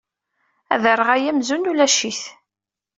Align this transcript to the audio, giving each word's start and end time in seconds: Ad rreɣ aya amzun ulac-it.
Ad 0.73 0.83
rreɣ 0.97 1.09
aya 1.15 1.29
amzun 1.31 1.69
ulac-it. 1.71 2.21